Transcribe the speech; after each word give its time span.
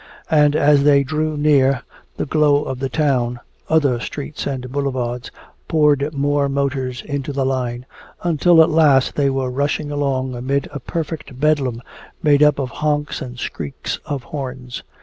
And 0.31 0.55
as 0.55 0.83
they 0.83 1.03
drew 1.03 1.37
near 1.37 1.83
the 2.17 2.25
glow 2.25 2.63
of 2.63 2.79
the 2.79 2.89
town, 2.89 3.39
other 3.69 3.99
streets 3.99 4.47
and 4.47 4.71
boulevards 4.71 5.29
poured 5.67 6.11
more 6.15 6.49
motors 6.49 7.03
into 7.03 7.31
the 7.31 7.45
line, 7.45 7.85
until 8.23 8.63
at 8.63 8.71
last 8.71 9.13
they 9.13 9.29
were 9.29 9.51
rushing 9.51 9.91
along 9.91 10.33
amid 10.35 10.67
a 10.71 10.79
perfect 10.79 11.39
bedlam 11.39 11.83
made 12.23 12.41
up 12.41 12.57
of 12.57 12.71
honks 12.71 13.21
and 13.21 13.39
shrieks 13.39 13.99
of 14.03 14.23
horns. 14.23 14.81